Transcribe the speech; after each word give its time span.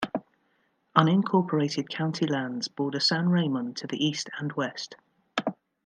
Unincorporated 0.97 1.87
county 1.87 2.25
lands 2.25 2.67
border 2.67 2.99
San 2.99 3.29
Ramon 3.29 3.75
to 3.75 3.85
the 3.85 4.03
east 4.03 4.31
and 4.39 4.51
west. 4.53 4.95